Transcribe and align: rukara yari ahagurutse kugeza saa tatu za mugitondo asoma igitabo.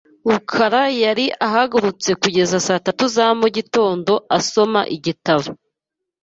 rukara 0.29 0.83
yari 1.03 1.25
ahagurutse 1.45 2.09
kugeza 2.21 2.55
saa 2.65 2.83
tatu 2.87 3.05
za 3.15 3.25
mugitondo 3.39 4.13
asoma 4.37 4.81
igitabo. 4.95 5.49